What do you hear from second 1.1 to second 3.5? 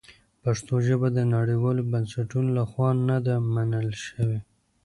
د نړیوالو بنسټونو لخوا نه ده